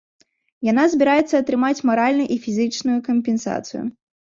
[0.69, 3.91] Яна збіраецца атрымаць маральную і фізічную кампенсацыю.